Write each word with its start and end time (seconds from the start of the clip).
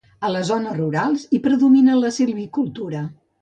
A 0.27 0.29
les 0.35 0.45
zones 0.51 0.75
rurals 0.77 1.25
hi 1.27 1.41
predomina 1.43 1.99
la 2.01 2.11
silvicultura. 2.17 3.05